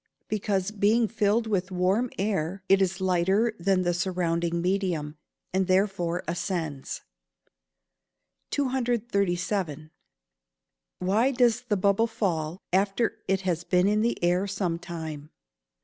_Because, 0.27 0.71
being 0.71 1.07
filled 1.07 1.45
with 1.45 1.69
warm 1.69 2.09
air, 2.17 2.63
it 2.67 2.81
is 2.81 2.99
lighter 3.01 3.53
than 3.59 3.83
the 3.83 3.93
surrounding 3.93 4.59
medium, 4.59 5.15
and 5.53 5.67
therefore 5.67 6.23
ascends. 6.27 7.01
237. 8.49 9.91
_Why 11.03 11.31
does 11.37 11.61
the 11.61 11.77
bubble 11.77 12.07
fall 12.07 12.57
after 12.73 13.19
it 13.27 13.41
has 13.41 13.63
been 13.63 13.87
in 13.87 14.01
the 14.01 14.17
air 14.23 14.47
some 14.47 14.79
time? 14.79 15.29